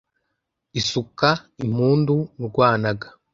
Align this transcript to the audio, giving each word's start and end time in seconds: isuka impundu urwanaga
isuka 0.79 1.29
impundu 1.65 2.15
urwanaga 2.45 3.07